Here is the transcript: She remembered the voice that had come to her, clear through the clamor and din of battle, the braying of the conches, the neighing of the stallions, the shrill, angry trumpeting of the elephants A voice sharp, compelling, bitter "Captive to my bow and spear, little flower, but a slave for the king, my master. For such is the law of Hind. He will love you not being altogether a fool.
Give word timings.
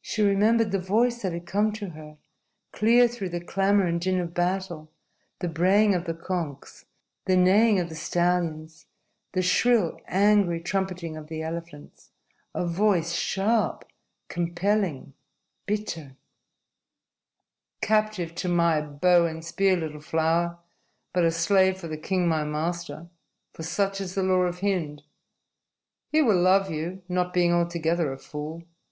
She 0.00 0.22
remembered 0.22 0.70
the 0.70 0.78
voice 0.78 1.22
that 1.22 1.32
had 1.32 1.44
come 1.44 1.72
to 1.72 1.88
her, 1.90 2.18
clear 2.70 3.08
through 3.08 3.30
the 3.30 3.40
clamor 3.40 3.84
and 3.88 4.00
din 4.00 4.20
of 4.20 4.32
battle, 4.32 4.92
the 5.40 5.48
braying 5.48 5.92
of 5.92 6.04
the 6.04 6.14
conches, 6.14 6.84
the 7.24 7.36
neighing 7.36 7.80
of 7.80 7.88
the 7.88 7.96
stallions, 7.96 8.86
the 9.32 9.42
shrill, 9.42 9.98
angry 10.06 10.60
trumpeting 10.60 11.16
of 11.16 11.26
the 11.26 11.42
elephants 11.42 12.12
A 12.54 12.64
voice 12.64 13.10
sharp, 13.10 13.82
compelling, 14.28 15.14
bitter 15.66 16.16
"Captive 17.80 18.36
to 18.36 18.48
my 18.48 18.80
bow 18.80 19.26
and 19.26 19.44
spear, 19.44 19.76
little 19.76 20.00
flower, 20.00 20.60
but 21.12 21.24
a 21.24 21.32
slave 21.32 21.76
for 21.78 21.88
the 21.88 21.96
king, 21.98 22.28
my 22.28 22.44
master. 22.44 23.08
For 23.52 23.64
such 23.64 24.00
is 24.00 24.14
the 24.14 24.22
law 24.22 24.42
of 24.42 24.60
Hind. 24.60 25.02
He 26.12 26.22
will 26.22 26.40
love 26.40 26.70
you 26.70 27.02
not 27.08 27.34
being 27.34 27.52
altogether 27.52 28.12
a 28.12 28.18
fool. 28.20 28.62